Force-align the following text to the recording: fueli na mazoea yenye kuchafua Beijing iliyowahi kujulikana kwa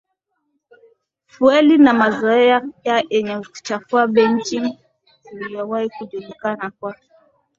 fueli 1.31 1.77
na 1.77 1.93
mazoea 1.93 2.61
yenye 3.09 3.37
kuchafua 3.39 4.07
Beijing 4.07 4.77
iliyowahi 5.33 5.89
kujulikana 5.89 6.71
kwa 6.79 6.95